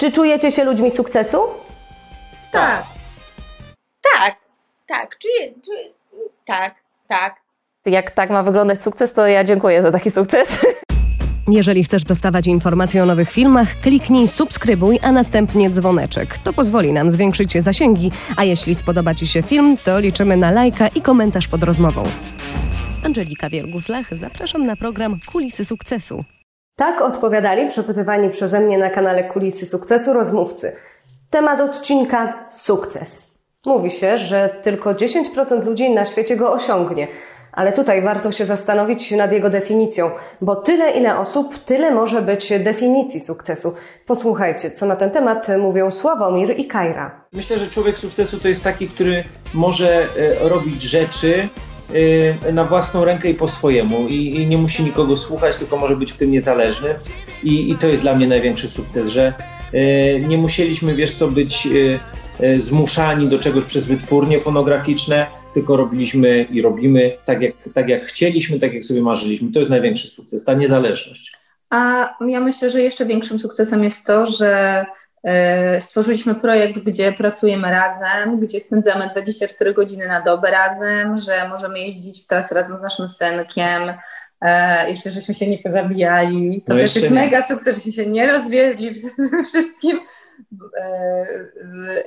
Czy 0.00 0.12
czujecie 0.12 0.52
się 0.52 0.64
ludźmi 0.64 0.90
sukcesu? 0.90 1.38
Tak. 2.52 2.84
Tak, 4.16 4.36
tak, 4.86 5.18
czuję, 5.18 5.52
czuję, 5.64 5.84
tak, 6.44 6.74
tak. 7.08 7.40
Jak 7.86 8.10
tak 8.10 8.30
ma 8.30 8.42
wyglądać 8.42 8.82
sukces, 8.82 9.12
to 9.12 9.26
ja 9.26 9.44
dziękuję 9.44 9.82
za 9.82 9.90
taki 9.90 10.10
sukces. 10.10 10.48
Jeżeli 11.52 11.84
chcesz 11.84 12.04
dostawać 12.04 12.46
informacje 12.46 13.02
o 13.02 13.06
nowych 13.06 13.30
filmach, 13.30 13.80
kliknij 13.80 14.28
subskrybuj, 14.28 14.98
a 15.02 15.12
następnie 15.12 15.70
dzwoneczek. 15.70 16.38
To 16.38 16.52
pozwoli 16.52 16.92
nam 16.92 17.10
zwiększyć 17.10 17.62
zasięgi, 17.62 18.10
a 18.36 18.44
jeśli 18.44 18.74
spodoba 18.74 19.14
Ci 19.14 19.26
się 19.26 19.42
film, 19.42 19.76
to 19.84 20.00
liczymy 20.00 20.36
na 20.36 20.50
lajka 20.50 20.88
i 20.88 21.00
komentarz 21.02 21.48
pod 21.48 21.62
rozmową. 21.62 22.02
Angelika 23.04 23.48
Wiergus-Lach, 23.48 24.18
zapraszam 24.18 24.62
na 24.62 24.76
program 24.76 25.18
Kulisy 25.32 25.64
Sukcesu. 25.64 26.24
Tak 26.80 27.00
odpowiadali 27.00 27.68
przepytywani 27.68 28.30
przeze 28.30 28.60
mnie 28.60 28.78
na 28.78 28.90
kanale 28.90 29.24
Kulisy 29.24 29.66
Sukcesu 29.66 30.12
rozmówcy. 30.12 30.76
Temat 31.30 31.60
odcinka 31.60 32.48
sukces. 32.50 33.34
Mówi 33.66 33.90
się, 33.90 34.18
że 34.18 34.54
tylko 34.62 34.94
10% 34.94 35.64
ludzi 35.64 35.90
na 35.90 36.04
świecie 36.04 36.36
go 36.36 36.52
osiągnie, 36.52 37.08
ale 37.52 37.72
tutaj 37.72 38.02
warto 38.02 38.32
się 38.32 38.44
zastanowić 38.44 39.10
nad 39.10 39.32
jego 39.32 39.50
definicją, 39.50 40.10
bo 40.40 40.56
tyle 40.56 40.90
ile 40.90 41.18
osób, 41.18 41.64
tyle 41.64 41.90
może 41.90 42.22
być 42.22 42.52
definicji 42.58 43.20
sukcesu. 43.20 43.74
Posłuchajcie, 44.06 44.70
co 44.70 44.86
na 44.86 44.96
ten 44.96 45.10
temat 45.10 45.46
mówią 45.58 45.90
Sławomir 45.90 46.58
i 46.58 46.66
Kajra. 46.66 47.24
Myślę, 47.32 47.58
że 47.58 47.66
człowiek 47.66 47.98
sukcesu 47.98 48.38
to 48.38 48.48
jest 48.48 48.64
taki, 48.64 48.88
który 48.88 49.24
może 49.54 50.02
e, 50.02 50.48
robić 50.48 50.82
rzeczy 50.82 51.48
na 52.52 52.64
własną 52.64 53.04
rękę 53.04 53.30
i 53.30 53.34
po 53.34 53.48
swojemu 53.48 54.08
i, 54.08 54.14
i 54.14 54.46
nie 54.46 54.58
musi 54.58 54.82
nikogo 54.82 55.16
słuchać, 55.16 55.56
tylko 55.56 55.76
może 55.76 55.96
być 55.96 56.12
w 56.12 56.16
tym 56.16 56.30
niezależny 56.30 56.94
i, 57.42 57.70
i 57.70 57.78
to 57.78 57.86
jest 57.86 58.02
dla 58.02 58.14
mnie 58.14 58.26
największy 58.26 58.68
sukces, 58.68 59.08
że 59.08 59.34
e, 59.72 60.20
nie 60.20 60.38
musieliśmy, 60.38 60.94
wiesz 60.94 61.12
co, 61.12 61.28
być 61.28 61.68
e, 62.40 62.60
zmuszani 62.60 63.28
do 63.28 63.38
czegoś 63.38 63.64
przez 63.64 63.84
wytwórnie 63.84 64.40
fonograficzne, 64.40 65.26
tylko 65.54 65.76
robiliśmy 65.76 66.46
i 66.50 66.62
robimy 66.62 67.16
tak 67.24 67.42
jak, 67.42 67.54
tak 67.74 67.88
jak 67.88 68.04
chcieliśmy, 68.04 68.60
tak 68.60 68.74
jak 68.74 68.84
sobie 68.84 69.02
marzyliśmy. 69.02 69.52
To 69.52 69.58
jest 69.58 69.70
największy 69.70 70.08
sukces, 70.08 70.44
ta 70.44 70.54
niezależność. 70.54 71.32
A 71.70 72.10
ja 72.28 72.40
myślę, 72.40 72.70
że 72.70 72.82
jeszcze 72.82 73.06
większym 73.06 73.38
sukcesem 73.38 73.84
jest 73.84 74.06
to, 74.06 74.26
że 74.26 74.84
stworzyliśmy 75.80 76.34
projekt, 76.34 76.78
gdzie 76.78 77.12
pracujemy 77.12 77.70
razem, 77.70 78.40
gdzie 78.40 78.60
spędzamy 78.60 79.08
24 79.10 79.74
godziny 79.74 80.08
na 80.08 80.22
dobę 80.22 80.50
razem, 80.50 81.16
że 81.18 81.48
możemy 81.48 81.78
jeździć 81.78 82.24
w 82.24 82.26
trasę 82.26 82.54
razem 82.54 82.78
z 82.78 82.82
naszym 82.82 83.08
synkiem. 83.08 83.92
E, 84.40 84.90
jeszcze 84.90 85.10
żeśmy 85.10 85.34
się 85.34 85.50
nie 85.50 85.58
pozabijali. 85.58 86.62
To 86.66 86.74
No 86.74 86.80
też 86.80 86.96
jest 86.96 87.10
nie. 87.10 87.14
mega 87.14 87.46
sukces, 87.48 87.76
żeśmy 87.76 87.92
się 87.92 88.06
nie 88.06 88.26
rozwiedli 88.26 88.94
wszystkim. 89.48 90.00
E, 90.78 91.26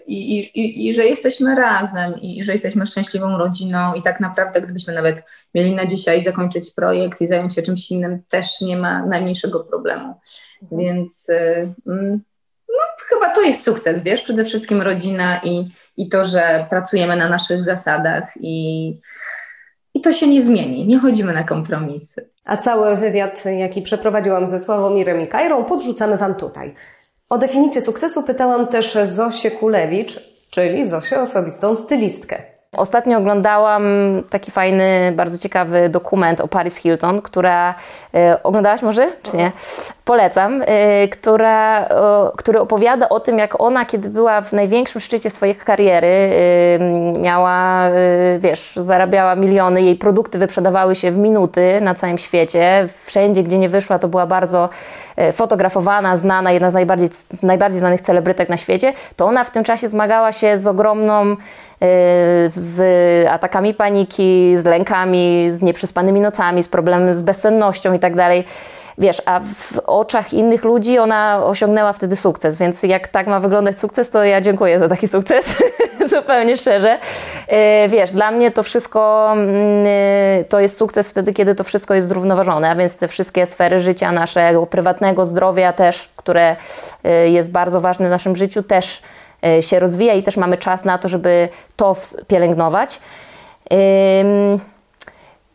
i, 0.08 0.40
i, 0.40 0.60
i, 0.60 0.88
I 0.90 0.94
że 0.94 1.06
jesteśmy 1.06 1.56
razem, 1.56 2.22
i, 2.22 2.40
i 2.40 2.44
że 2.44 2.54
jesteśmy 2.54 2.86
szczęśliwą 2.86 3.38
rodziną, 3.38 3.94
i 3.94 4.02
tak 4.02 4.20
naprawdę, 4.20 4.62
gdybyśmy 4.62 4.94
nawet 4.94 5.24
mieli 5.56 5.76
na 5.76 5.86
dzisiaj 5.86 6.24
zakończyć 6.24 6.74
projekt 6.74 7.22
i 7.22 7.28
zająć 7.28 7.56
się 7.56 7.62
czymś 7.62 7.92
innym, 7.92 8.22
też 8.30 8.62
nie 8.62 8.78
ma 8.78 9.06
najmniejszego 9.06 9.60
problemu. 9.60 10.14
Więc 10.72 11.30
y, 11.30 11.74
mm, 11.88 12.22
no, 12.74 13.06
chyba 13.10 13.36
to 13.36 13.42
jest 13.42 13.64
sukces, 13.64 14.04
wiesz, 14.04 14.22
przede 14.22 14.46
wszystkim 14.46 14.82
rodzina 14.82 15.42
i, 15.44 15.70
i 15.98 16.10
to, 16.10 16.28
że 16.28 16.66
pracujemy 16.70 17.16
na 17.16 17.30
naszych 17.30 17.64
zasadach 17.64 18.24
i, 18.40 18.88
i 19.94 20.02
to 20.02 20.14
się 20.14 20.28
nie 20.28 20.42
zmieni, 20.42 20.88
nie 20.88 21.00
chodzimy 21.00 21.34
na 21.34 21.44
kompromisy. 21.44 22.30
A 22.46 22.58
cały 22.58 22.96
wywiad, 22.96 23.44
jaki 23.46 23.82
przeprowadziłam 23.82 24.48
ze 24.48 24.60
Sławomirem 24.60 25.22
i 25.22 25.28
Kajrą, 25.28 25.66
podrzucamy 25.66 26.18
Wam 26.18 26.36
tutaj. 26.36 26.76
O 27.30 27.38
definicję 27.38 27.82
sukcesu 27.82 28.24
pytałam 28.24 28.68
też 28.68 28.98
Zosię 29.06 29.52
Kulewicz, 29.52 30.20
czyli 30.50 30.86
Zosię 30.86 31.22
osobistą 31.22 31.76
stylistkę. 31.76 32.53
Ostatnio 32.78 33.18
oglądałam 33.18 33.84
taki 34.30 34.52
fajny, 34.52 35.14
bardzo 35.16 35.38
ciekawy 35.38 35.90
dokument 35.90 36.42
o 36.42 36.48
Paris 36.48 36.78
Hilton, 36.78 37.22
która 37.22 37.76
e, 38.14 38.44
oglądałaś 38.44 38.82
może, 38.82 39.12
czy 39.24 39.38
nie? 39.38 39.52
Polecam, 40.06 40.62
e, 40.66 41.08
która, 41.08 41.90
o, 41.90 42.32
który 42.38 42.60
opowiada 42.60 43.10
o 43.10 43.20
tym, 43.20 43.38
jak 43.38 43.62
ona, 43.62 43.86
kiedy 43.86 44.10
była 44.10 44.42
w 44.42 44.54
największym 44.54 45.02
szczycie 45.02 45.30
swojej 45.30 45.56
kariery, 45.56 46.08
e, 46.08 46.80
miała, 47.20 47.90
wiesz, 48.40 48.74
zarabiała 48.76 49.36
miliony, 49.36 49.82
jej 49.82 49.96
produkty 49.96 50.38
wyprzedawały 50.38 50.96
się 50.96 51.12
w 51.12 51.18
minuty 51.18 51.82
na 51.82 51.96
całym 51.96 52.18
świecie. 52.18 52.88
Wszędzie, 53.06 53.44
gdzie 53.44 53.58
nie 53.58 53.70
wyszła, 53.70 54.00
to 54.00 54.08
była 54.08 54.26
bardzo 54.26 54.70
fotografowana, 55.34 56.16
znana, 56.16 56.52
jedna 56.52 56.72
z 56.72 56.74
najbardziej, 56.74 57.10
z 57.34 57.44
najbardziej 57.44 57.80
znanych 57.80 58.02
celebrytek 58.02 58.50
na 58.50 58.58
świecie, 58.58 58.94
to 59.16 59.26
ona 59.26 59.44
w 59.44 59.52
tym 59.52 59.64
czasie 59.64 59.88
zmagała 59.88 60.32
się 60.32 60.58
z 60.58 60.68
ogromną 60.68 61.36
z 62.46 62.80
atakami 63.30 63.74
paniki, 63.74 64.58
z 64.58 64.66
lękami, 64.66 65.48
z 65.52 65.62
nieprzespanymi 65.62 66.20
nocami, 66.20 66.64
z 66.64 66.68
problemem 66.68 67.14
z 67.14 67.22
bezsennością 67.22 67.94
i 67.94 68.00
tak 68.00 68.16
dalej. 68.16 68.46
Wiesz, 68.98 69.22
a 69.26 69.40
w 69.40 69.80
oczach 69.86 70.34
innych 70.34 70.64
ludzi 70.64 71.00
ona 71.00 71.46
osiągnęła 71.46 71.94
wtedy 71.94 72.16
sukces, 72.16 72.56
więc 72.56 72.84
jak 72.84 73.08
tak 73.08 73.28
ma 73.28 73.40
wyglądać 73.40 73.80
sukces, 73.80 74.10
to 74.10 74.24
ja 74.24 74.42
dziękuję 74.42 74.80
za 74.80 74.90
taki 74.90 75.08
sukces, 75.08 75.56
zupełnie 76.16 76.58
szczerze. 76.58 77.00
E, 77.48 77.88
Wiesz, 77.90 78.12
dla 78.12 78.32
mnie 78.32 78.52
to 78.52 78.64
wszystko 78.64 79.32
mm, 79.32 79.86
to 80.50 80.60
jest 80.60 80.78
sukces 80.78 81.10
wtedy, 81.10 81.34
kiedy 81.34 81.56
to 81.56 81.64
wszystko 81.64 81.94
jest 81.94 82.08
zrównoważone, 82.08 82.70
a 82.70 82.76
więc 82.76 82.98
te 82.98 83.08
wszystkie 83.08 83.46
sfery 83.46 83.80
życia 83.80 84.12
naszego 84.12 84.66
prywatnego, 84.66 85.26
zdrowia 85.26 85.74
też, 85.74 86.10
które 86.16 86.56
jest 87.26 87.52
bardzo 87.52 87.82
ważne 87.82 88.08
w 88.08 88.12
naszym 88.12 88.36
życiu, 88.36 88.64
też 88.64 89.02
się 89.62 89.80
rozwija 89.80 90.14
i 90.14 90.24
też 90.24 90.38
mamy 90.38 90.58
czas 90.58 90.86
na 90.86 90.98
to, 90.98 91.08
żeby 91.08 91.50
to 91.76 91.96
pielęgnować. 92.28 93.00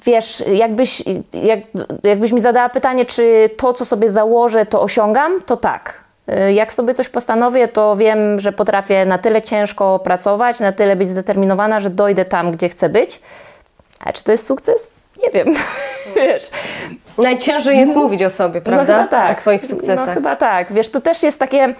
Wiesz, 0.05 0.45
jakbyś, 0.53 1.03
jak, 1.33 1.61
jakbyś 2.05 2.33
mi 2.33 2.41
zadała 2.41 2.69
pytanie, 2.69 3.07
czy 3.07 3.51
to, 3.57 3.73
co 3.73 3.85
sobie 3.85 4.11
założę, 4.11 4.67
to 4.67 4.83
osiągam, 4.83 5.43
to 5.47 5.57
tak. 5.57 6.01
Y, 6.49 6.53
Jak 6.53 6.73
sobie 6.73 6.95
coś 6.95 7.09
postanowię, 7.09 7.69
to 7.69 7.97
wiem, 7.97 8.41
że 8.41 8.53
potrafię 8.53 9.07
na 9.07 9.19
tyle 9.19 9.43
ciężko 9.43 9.99
pracować, 9.99 10.61
na 10.61 10.73
tyle 10.73 10.97
być 10.97 11.09
zdeterminowana, 11.09 11.81
że 11.81 11.91
dojdę 11.91 12.25
tam, 12.25 12.53
gdzie 12.53 12.69
chcę 12.69 12.89
być. 12.89 13.21
A 14.05 14.13
czy 14.13 14.25
to 14.25 14.33
jest 14.33 14.47
sukces? 14.47 14.91
Nie 15.23 15.31
wiem. 15.31 15.55
Wiesz, 16.17 16.51
Najciężej 17.19 17.79
jest 17.79 17.95
mówić 17.95 18.23
o 18.23 18.31
sobie, 18.31 18.61
prawda? 18.61 19.03
No 19.03 19.09
tak. 19.09 19.39
O 19.39 19.41
swoich 19.41 19.67
sukcesach. 19.67 20.07
No 20.07 20.15
chyba 20.15 20.37
tak. 20.37 20.73
Wiesz, 20.73 20.89
to 20.91 21.01
też 21.01 21.23
jest 21.23 21.39
takie 21.39 21.75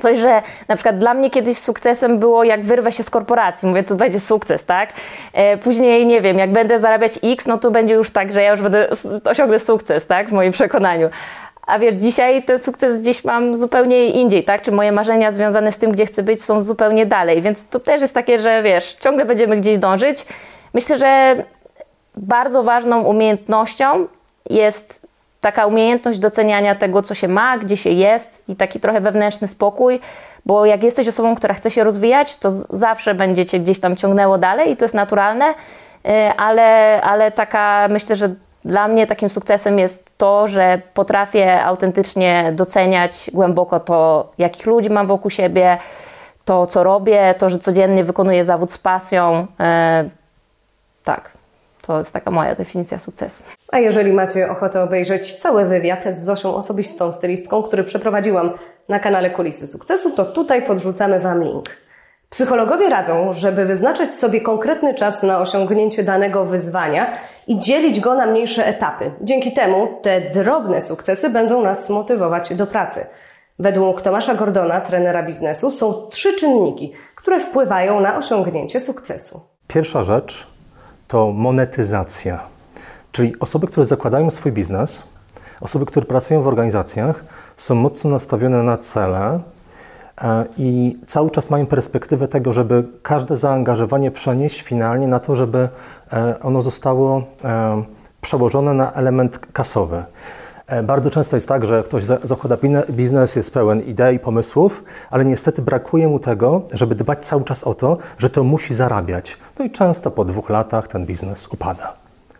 coś, 0.00 0.18
że 0.18 0.42
na 0.68 0.76
przykład 0.76 0.98
dla 0.98 1.14
mnie 1.14 1.30
kiedyś 1.30 1.58
sukcesem 1.58 2.18
było, 2.18 2.44
jak 2.44 2.64
wyrwę 2.64 2.92
się 2.92 3.02
z 3.02 3.10
korporacji. 3.10 3.68
Mówię, 3.68 3.82
to 3.82 3.94
będzie 3.94 4.20
sukces, 4.20 4.64
tak? 4.64 4.92
E, 5.32 5.56
później, 5.56 6.06
nie 6.06 6.20
wiem, 6.20 6.38
jak 6.38 6.52
będę 6.52 6.78
zarabiać 6.78 7.18
X, 7.22 7.46
no 7.46 7.58
to 7.58 7.70
będzie 7.70 7.94
już 7.94 8.10
tak, 8.10 8.32
że 8.32 8.42
ja 8.42 8.50
już 8.50 8.62
będę 8.62 8.88
osiągnę 9.24 9.58
sukces, 9.58 10.06
tak? 10.06 10.28
W 10.28 10.32
moim 10.32 10.52
przekonaniu. 10.52 11.10
A 11.66 11.78
wiesz, 11.78 11.96
dzisiaj 11.96 12.42
ten 12.42 12.58
sukces 12.58 13.00
gdzieś 13.00 13.24
mam 13.24 13.56
zupełnie 13.56 14.06
indziej, 14.06 14.44
tak? 14.44 14.62
Czy 14.62 14.72
moje 14.72 14.92
marzenia 14.92 15.32
związane 15.32 15.72
z 15.72 15.78
tym, 15.78 15.92
gdzie 15.92 16.06
chcę 16.06 16.22
być, 16.22 16.44
są 16.44 16.60
zupełnie 16.60 17.06
dalej. 17.06 17.42
Więc 17.42 17.68
to 17.68 17.80
też 17.80 18.00
jest 18.00 18.14
takie, 18.14 18.38
że 18.38 18.62
wiesz, 18.62 18.94
ciągle 18.94 19.24
będziemy 19.24 19.56
gdzieś 19.56 19.78
dążyć. 19.78 20.26
Myślę, 20.74 20.98
że 20.98 21.36
bardzo 22.16 22.62
ważną 22.62 23.02
umiejętnością 23.02 24.06
jest 24.50 25.09
taka 25.40 25.66
umiejętność 25.66 26.18
doceniania 26.18 26.74
tego, 26.74 27.02
co 27.02 27.14
się 27.14 27.28
ma, 27.28 27.58
gdzie 27.58 27.76
się 27.76 27.90
jest 27.90 28.42
i 28.48 28.56
taki 28.56 28.80
trochę 28.80 29.00
wewnętrzny 29.00 29.48
spokój, 29.48 30.00
bo 30.46 30.66
jak 30.66 30.82
jesteś 30.82 31.08
osobą, 31.08 31.36
która 31.36 31.54
chce 31.54 31.70
się 31.70 31.84
rozwijać, 31.84 32.36
to 32.36 32.50
zawsze 32.70 33.14
będzie 33.14 33.46
cię 33.46 33.60
gdzieś 33.60 33.80
tam 33.80 33.96
ciągnęło 33.96 34.38
dalej 34.38 34.72
i 34.72 34.76
to 34.76 34.84
jest 34.84 34.94
naturalne, 34.94 35.50
y, 35.50 36.10
ale, 36.36 37.00
ale 37.02 37.32
taka 37.32 37.88
myślę, 37.90 38.16
że 38.16 38.34
dla 38.64 38.88
mnie 38.88 39.06
takim 39.06 39.30
sukcesem 39.30 39.78
jest 39.78 40.10
to, 40.18 40.46
że 40.46 40.80
potrafię 40.94 41.64
autentycznie 41.64 42.52
doceniać 42.52 43.30
głęboko 43.34 43.80
to, 43.80 44.30
jakich 44.38 44.66
ludzi 44.66 44.90
mam 44.90 45.06
wokół 45.06 45.30
siebie, 45.30 45.78
to, 46.44 46.66
co 46.66 46.84
robię, 46.84 47.34
to, 47.38 47.48
że 47.48 47.58
codziennie 47.58 48.04
wykonuję 48.04 48.44
zawód 48.44 48.72
z 48.72 48.78
pasją. 48.78 49.46
y, 50.06 50.10
Tak, 51.04 51.30
to 51.90 51.98
jest 51.98 52.12
taka 52.12 52.30
moja 52.30 52.54
definicja 52.54 52.98
sukcesu. 52.98 53.42
A 53.72 53.78
jeżeli 53.78 54.12
macie 54.12 54.50
ochotę 54.50 54.82
obejrzeć 54.82 55.34
cały 55.34 55.64
wywiad 55.64 56.04
z 56.10 56.24
Zosią 56.24 56.54
osobistą 56.54 57.12
stylistką, 57.12 57.62
który 57.62 57.84
przeprowadziłam 57.84 58.50
na 58.88 58.98
kanale 58.98 59.30
Kulisy 59.30 59.66
Sukcesu, 59.66 60.10
to 60.10 60.24
tutaj 60.24 60.66
podrzucamy 60.66 61.20
Wam 61.20 61.42
link. 61.42 61.70
Psychologowie 62.30 62.88
radzą, 62.88 63.32
żeby 63.32 63.64
wyznaczyć 63.64 64.14
sobie 64.14 64.40
konkretny 64.40 64.94
czas 64.94 65.22
na 65.22 65.38
osiągnięcie 65.38 66.02
danego 66.02 66.44
wyzwania 66.44 67.12
i 67.46 67.58
dzielić 67.58 68.00
go 68.00 68.14
na 68.14 68.26
mniejsze 68.26 68.66
etapy. 68.66 69.10
Dzięki 69.20 69.52
temu 69.52 69.88
te 70.02 70.20
drobne 70.20 70.82
sukcesy 70.82 71.30
będą 71.30 71.62
nas 71.62 71.90
motywować 71.90 72.54
do 72.54 72.66
pracy. 72.66 73.06
Według 73.58 74.02
Tomasza 74.02 74.34
Gordona, 74.34 74.80
trenera 74.80 75.22
biznesu, 75.22 75.72
są 75.72 75.92
trzy 76.10 76.36
czynniki, 76.36 76.92
które 77.14 77.40
wpływają 77.40 78.00
na 78.00 78.16
osiągnięcie 78.16 78.80
sukcesu. 78.80 79.40
Pierwsza 79.66 80.02
rzecz 80.02 80.59
to 81.10 81.32
monetyzacja, 81.32 82.40
czyli 83.12 83.40
osoby, 83.40 83.66
które 83.66 83.86
zakładają 83.86 84.30
swój 84.30 84.52
biznes, 84.52 85.02
osoby, 85.60 85.86
które 85.86 86.06
pracują 86.06 86.42
w 86.42 86.48
organizacjach, 86.48 87.24
są 87.56 87.74
mocno 87.74 88.10
nastawione 88.10 88.62
na 88.62 88.76
cele 88.76 89.40
e, 90.22 90.44
i 90.56 90.98
cały 91.06 91.30
czas 91.30 91.50
mają 91.50 91.66
perspektywę 91.66 92.28
tego, 92.28 92.52
żeby 92.52 92.84
każde 93.02 93.36
zaangażowanie 93.36 94.10
przenieść 94.10 94.62
finalnie 94.62 95.08
na 95.08 95.20
to, 95.20 95.36
żeby 95.36 95.68
e, 96.12 96.40
ono 96.42 96.62
zostało 96.62 97.22
e, 97.44 97.82
przełożone 98.20 98.74
na 98.74 98.92
element 98.92 99.38
kasowy. 99.52 100.02
E, 100.70 100.82
Bardzo 100.82 101.10
często 101.10 101.36
jest 101.36 101.48
tak, 101.48 101.66
że 101.66 101.82
ktoś 101.82 102.04
za- 102.04 102.18
zakłada 102.22 102.56
biznes, 102.90 103.36
jest 103.36 103.54
pełen 103.54 103.80
idei, 103.82 104.18
pomysłów, 104.18 104.84
ale 105.10 105.24
niestety 105.24 105.62
brakuje 105.62 106.08
mu 106.08 106.18
tego, 106.18 106.62
żeby 106.72 106.94
dbać 106.94 107.26
cały 107.26 107.44
czas 107.44 107.64
o 107.64 107.74
to, 107.74 107.98
że 108.18 108.30
to 108.30 108.44
musi 108.44 108.74
zarabiać. 108.74 109.36
No 109.58 109.64
i 109.64 109.70
często 109.70 110.10
po 110.10 110.24
dwóch 110.24 110.50
latach 110.50 110.88
ten 110.88 111.06
biznes 111.06 111.48
upada. 111.48 111.92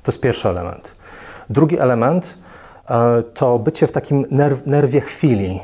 To 0.03 0.13
jest 0.13 0.21
pierwszy 0.21 0.49
element. 0.49 0.93
Drugi 1.51 1.79
element 1.79 2.39
e, 2.91 3.23
to 3.35 3.59
bycie 3.59 3.87
w 3.87 3.93
takim 3.93 4.27
nerw, 4.31 4.67
nerwie 4.67 5.01
chwili. 5.01 5.61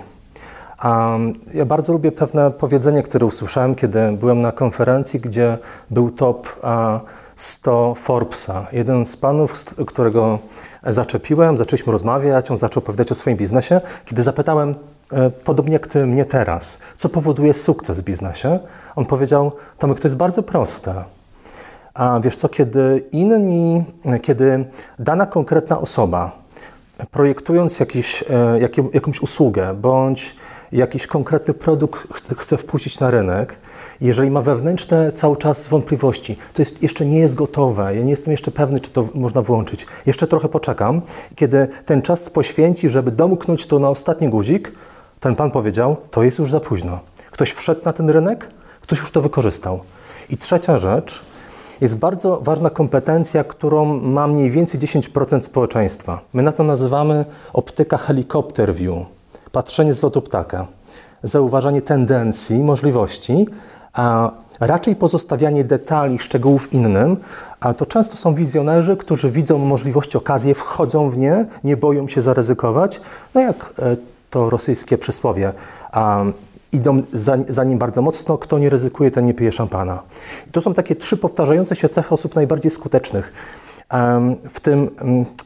Ja 1.54 1.64
bardzo 1.64 1.92
lubię 1.92 2.12
pewne 2.12 2.50
powiedzenie, 2.50 3.02
które 3.02 3.26
usłyszałem, 3.26 3.74
kiedy 3.74 4.12
byłem 4.12 4.42
na 4.42 4.52
konferencji, 4.52 5.20
gdzie 5.20 5.58
był 5.90 6.10
top 6.10 6.48
100 7.36 7.94
Forbesa. 7.94 8.66
Jeden 8.72 9.06
z 9.06 9.16
panów, 9.16 9.64
którego 9.86 10.38
zaczepiłem, 10.86 11.58
zaczęliśmy 11.58 11.92
rozmawiać, 11.92 12.50
on 12.50 12.56
zaczął 12.56 12.82
opowiadać 12.82 13.12
o 13.12 13.14
swoim 13.14 13.36
biznesie. 13.36 13.80
Kiedy 14.04 14.22
zapytałem, 14.22 14.74
e, 15.12 15.30
podobnie 15.30 15.72
jak 15.72 15.86
ty 15.86 16.06
mnie 16.06 16.24
teraz, 16.24 16.78
co 16.96 17.08
powoduje 17.08 17.54
sukces 17.54 18.00
w 18.00 18.04
biznesie, 18.04 18.58
on 18.96 19.04
powiedział, 19.04 19.52
Tomek, 19.78 20.00
to 20.00 20.08
jest 20.08 20.16
bardzo 20.16 20.42
proste. 20.42 21.04
A 21.94 22.20
wiesz 22.20 22.36
co, 22.36 22.48
kiedy 22.48 23.04
inni, 23.12 23.84
kiedy 24.22 24.64
dana 24.98 25.26
konkretna 25.26 25.78
osoba, 25.78 26.32
projektując 27.10 27.80
jakiś, 27.80 28.24
e, 28.30 28.60
jakąś 28.92 29.20
usługę 29.22 29.74
bądź 29.74 30.36
jakiś 30.72 31.06
konkretny 31.06 31.54
produkt 31.54 32.34
chce 32.38 32.56
wpuścić 32.56 33.00
na 33.00 33.10
rynek, 33.10 33.56
jeżeli 34.00 34.30
ma 34.30 34.42
wewnętrzne 34.42 35.12
cały 35.12 35.36
czas 35.36 35.66
wątpliwości, 35.66 36.36
to 36.54 36.62
jest, 36.62 36.82
jeszcze 36.82 37.06
nie 37.06 37.18
jest 37.18 37.34
gotowe, 37.34 37.96
ja 37.96 38.02
nie 38.02 38.10
jestem 38.10 38.32
jeszcze 38.32 38.50
pewny, 38.50 38.80
czy 38.80 38.90
to 38.90 39.08
można 39.14 39.42
włączyć. 39.42 39.86
Jeszcze 40.06 40.26
trochę 40.26 40.48
poczekam. 40.48 41.02
Kiedy 41.34 41.68
ten 41.86 42.02
czas 42.02 42.30
poświęci, 42.30 42.90
żeby 42.90 43.10
domknąć 43.10 43.66
to 43.66 43.78
na 43.78 43.90
ostatni 43.90 44.28
guzik, 44.28 44.72
ten 45.20 45.36
pan 45.36 45.50
powiedział, 45.50 45.96
to 46.10 46.22
jest 46.22 46.38
już 46.38 46.50
za 46.50 46.60
późno. 46.60 46.98
Ktoś 47.30 47.52
wszedł 47.52 47.80
na 47.84 47.92
ten 47.92 48.10
rynek, 48.10 48.48
ktoś 48.80 48.98
już 48.98 49.10
to 49.10 49.20
wykorzystał. 49.20 49.80
I 50.30 50.38
trzecia 50.38 50.78
rzecz, 50.78 51.22
jest 51.80 51.98
bardzo 51.98 52.40
ważna 52.42 52.70
kompetencja, 52.70 53.44
którą 53.44 53.84
ma 54.00 54.26
mniej 54.26 54.50
więcej 54.50 54.80
10% 54.80 55.40
społeczeństwa. 55.40 56.20
My 56.32 56.42
na 56.42 56.52
to 56.52 56.64
nazywamy 56.64 57.24
optyka 57.52 57.96
helikopter 57.96 58.74
view, 58.74 58.96
patrzenie 59.52 59.94
z 59.94 60.02
lotu 60.02 60.22
ptaka, 60.22 60.66
zauważanie 61.22 61.82
tendencji, 61.82 62.58
możliwości, 62.58 63.46
a 63.96 64.30
raczej 64.60 64.96
pozostawianie 64.96 65.64
detali, 65.64 66.18
szczegółów 66.18 66.72
innym, 66.72 67.16
a 67.60 67.74
to 67.74 67.86
często 67.86 68.16
są 68.16 68.34
wizjonerzy, 68.34 68.96
którzy 68.96 69.30
widzą 69.30 69.58
możliwości, 69.58 70.18
okazje, 70.18 70.54
wchodzą 70.54 71.10
w 71.10 71.18
nie, 71.18 71.46
nie 71.64 71.76
boją 71.76 72.08
się 72.08 72.22
zaryzykować, 72.22 73.00
no 73.34 73.40
jak 73.40 73.72
e, 73.78 73.96
to 74.30 74.50
rosyjskie 74.50 74.98
przysłowie, 74.98 75.52
idą 76.72 77.02
za, 77.12 77.36
za 77.48 77.64
nim 77.64 77.78
bardzo 77.78 78.02
mocno, 78.02 78.38
kto 78.38 78.58
nie 78.58 78.70
ryzykuje, 78.70 79.10
ten 79.10 79.26
nie 79.26 79.34
pije 79.34 79.52
szampana. 79.52 80.02
I 80.48 80.50
to 80.50 80.60
są 80.60 80.74
takie 80.74 80.96
trzy 80.96 81.16
powtarzające 81.16 81.76
się 81.76 81.88
cechy 81.88 82.14
osób 82.14 82.34
najbardziej 82.34 82.70
skutecznych. 82.70 83.32
W 84.50 84.60
tym 84.60 84.90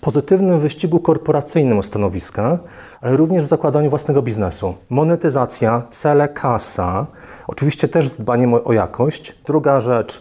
pozytywnym 0.00 0.60
wyścigu 0.60 1.00
korporacyjnym 1.00 1.78
o 1.78 1.82
stanowiska, 1.82 2.58
ale 3.00 3.16
również 3.16 3.44
w 3.44 3.48
zakładaniu 3.48 3.90
własnego 3.90 4.22
biznesu. 4.22 4.74
Monetyzacja, 4.90 5.82
cele, 5.90 6.28
kasa, 6.28 7.06
oczywiście 7.46 7.88
też 7.88 8.08
z 8.08 8.16
dbaniem 8.20 8.54
o, 8.54 8.64
o 8.64 8.72
jakość. 8.72 9.34
Druga 9.46 9.80
rzecz, 9.80 10.20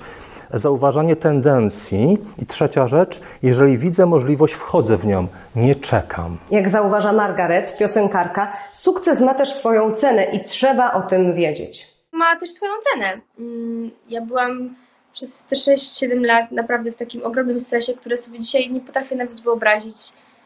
zauważanie 0.54 1.16
tendencji. 1.16 2.18
I 2.42 2.46
trzecia 2.46 2.88
rzecz, 2.88 3.22
jeżeli 3.44 3.78
widzę 3.78 4.06
możliwość, 4.06 4.54
wchodzę 4.54 4.98
w 4.98 5.06
nią, 5.06 5.28
nie 5.56 5.76
czekam. 5.76 6.38
Jak 6.52 6.70
zauważa 6.70 7.14
Margaret, 7.14 7.78
piosenkarka, 7.78 8.52
sukces 8.74 9.22
ma 9.22 9.34
też 9.34 9.54
swoją 9.54 9.94
cenę 9.96 10.24
i 10.26 10.44
trzeba 10.44 10.94
o 10.94 11.02
tym 11.02 11.34
wiedzieć. 11.34 11.88
ma 12.12 12.36
też 12.40 12.50
swoją 12.50 12.72
cenę. 12.94 13.22
Mm, 13.40 13.92
Ja 14.10 14.22
byłam 14.22 14.76
przez 15.14 15.44
te 15.44 15.56
6-7 15.56 16.26
lat 16.26 16.52
naprawdę 16.52 16.92
w 16.92 16.96
takim 16.96 17.24
ogromnym 17.24 17.60
stresie, 17.60 17.94
które 17.94 18.18
sobie 18.18 18.40
dzisiaj 18.40 18.72
nie 18.72 18.82
potrafię 18.82 19.16
nawet 19.16 19.42
wyobrazić, 19.42 19.96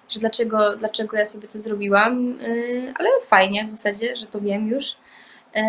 że 0.09 0.19
dlaczego, 0.19 0.77
dlaczego 0.77 1.17
ja 1.17 1.25
sobie 1.25 1.47
to 1.47 1.59
zrobiłam, 1.59 2.39
Yy, 2.39 2.93
ale 2.99 3.09
fajnie 3.27 3.65
w 3.65 3.71
zasadzie, 3.71 4.15
że 4.15 4.25
to 4.25 4.41
wiem 4.41 4.67
już 4.67 4.85
Yy, 5.55 5.61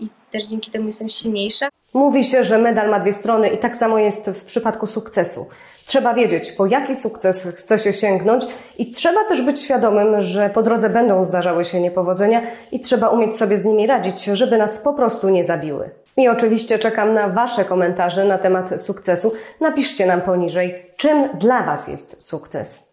i 0.00 0.08
też 0.30 0.44
dzięki 0.44 0.70
temu 0.70 0.86
jestem 0.86 1.08
silniejsza. 1.08 1.68
Mówi 1.94 2.24
się, 2.24 2.44
że 2.44 2.58
medal 2.58 2.90
ma 2.90 3.00
dwie 3.00 3.12
strony 3.12 3.48
i 3.48 3.58
tak 3.58 3.76
samo 3.76 3.98
jest 3.98 4.26
w 4.26 4.44
przypadku 4.44 4.86
sukcesu. 4.86 5.46
Trzeba 5.86 6.14
wiedzieć, 6.14 6.52
po 6.52 6.66
jaki 6.66 6.96
sukces 6.96 7.48
chce 7.56 7.78
się 7.78 7.92
sięgnąć 7.92 8.44
i 8.78 8.90
trzeba 8.90 9.24
też 9.24 9.42
być 9.42 9.60
świadomym, 9.60 10.20
że 10.20 10.50
po 10.50 10.62
drodze 10.62 10.90
będą 10.90 11.24
zdarzały 11.24 11.64
się 11.64 11.80
niepowodzenia 11.80 12.42
i 12.72 12.80
trzeba 12.80 13.08
umieć 13.08 13.36
sobie 13.36 13.58
z 13.58 13.64
nimi 13.64 13.86
radzić, 13.86 14.24
żeby 14.24 14.58
nas 14.58 14.80
po 14.84 14.94
prostu 14.94 15.28
nie 15.28 15.44
zabiły. 15.44 15.90
I 16.16 16.28
oczywiście 16.28 16.78
czekam 16.78 17.14
na 17.14 17.28
Wasze 17.28 17.64
komentarze 17.64 18.24
na 18.24 18.38
temat 18.38 18.82
sukcesu. 18.82 19.32
Napiszcie 19.60 20.06
nam 20.06 20.20
poniżej, 20.20 20.74
czym 20.96 21.28
dla 21.38 21.62
Was 21.62 21.88
jest 21.88 22.22
sukces. 22.22 22.92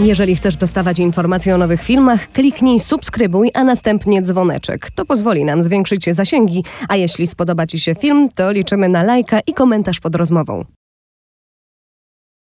Jeżeli 0.00 0.36
chcesz 0.36 0.56
dostawać 0.56 0.98
informacje 0.98 1.54
o 1.54 1.58
nowych 1.58 1.82
filmach, 1.82 2.28
kliknij 2.32 2.80
subskrybuj, 2.80 3.50
a 3.54 3.64
następnie 3.64 4.22
dzwoneczek. 4.22 4.90
To 4.90 5.04
pozwoli 5.04 5.44
nam 5.44 5.62
zwiększyć 5.62 6.14
zasięgi, 6.14 6.64
a 6.88 6.96
jeśli 6.96 7.26
spodoba 7.26 7.66
Ci 7.66 7.80
się 7.80 7.94
film, 7.94 8.28
to 8.34 8.52
liczymy 8.52 8.88
na 8.88 9.02
lajka 9.02 9.40
i 9.46 9.54
komentarz 9.54 10.00
pod 10.00 10.14
rozmową. 10.14 10.64